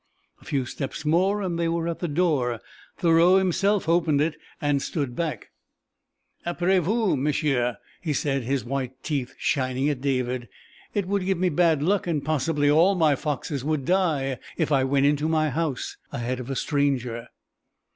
A 0.41 0.45
few 0.45 0.65
steps 0.65 1.05
more 1.05 1.43
and 1.43 1.59
they 1.59 1.67
were 1.69 1.87
at 1.87 1.99
the 1.99 2.07
door. 2.07 2.59
Thoreau 2.97 3.37
himself 3.37 3.87
opened 3.87 4.19
it, 4.19 4.35
and 4.59 4.81
stood 4.81 5.15
back. 5.15 5.51
"Après 6.43 6.81
vous, 6.81 7.15
m'sieu," 7.15 7.73
he 8.01 8.11
said, 8.11 8.41
his 8.41 8.65
white 8.65 9.03
teeth 9.03 9.35
shining 9.37 9.87
at 9.89 10.01
David. 10.01 10.49
"It 10.95 11.05
would 11.07 11.23
give 11.23 11.37
me 11.37 11.49
bad 11.49 11.83
luck 11.83 12.07
and 12.07 12.25
possibly 12.25 12.67
all 12.67 12.95
my 12.95 13.15
foxes 13.15 13.63
would 13.63 13.85
die, 13.85 14.39
if 14.57 14.71
I 14.71 14.83
went 14.83 15.05
into 15.05 15.27
my 15.29 15.51
house 15.51 15.97
ahead 16.11 16.39
of 16.39 16.49
a 16.49 16.55
stranger." 16.55 17.27